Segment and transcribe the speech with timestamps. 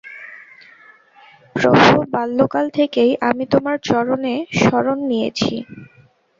[1.55, 5.53] Provo, বাল্যকাল থেকেই আমি তোমার চরণে শরণ নিয়েছি।